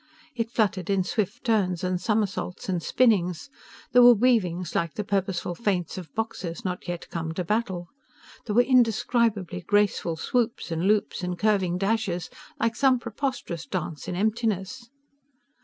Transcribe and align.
It 0.35 0.49
fluttered 0.49 0.89
in 0.89 1.03
swift 1.03 1.43
turns 1.43 1.83
and 1.83 2.01
somersaults 2.01 2.67
and 2.67 2.81
spinnings. 2.81 3.51
There 3.91 4.01
were 4.01 4.15
weavings 4.15 4.73
like 4.73 4.95
the 4.95 5.03
purposeful 5.03 5.53
feints 5.53 5.95
of 5.95 6.11
boxers 6.15 6.65
not 6.65 6.87
yet 6.87 7.07
come 7.11 7.35
to 7.35 7.43
battle. 7.43 7.87
There 8.47 8.55
were 8.55 8.63
indescribably 8.63 9.61
graceful 9.61 10.15
swoops 10.15 10.71
and 10.71 10.87
loops 10.87 11.21
and 11.21 11.37
curving 11.37 11.77
dashes 11.77 12.31
like 12.59 12.75
some 12.75 12.97
preposterous 12.97 13.67
dance 13.67 14.07
in 14.07 14.15
emptiness. 14.15 14.89